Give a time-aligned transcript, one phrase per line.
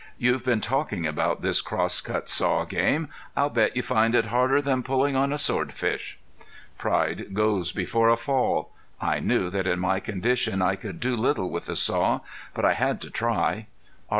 [0.17, 3.09] "You've been talking about this crosscut saw game.
[3.37, 6.17] I'll bet you find it harder than pulling on a swordfish."
[6.79, 8.71] Pride goes before a fall!
[8.99, 12.21] I knew that in my condition I could do little with the saw,
[12.55, 13.47] but I had to try.
[13.47, 13.67] R.C.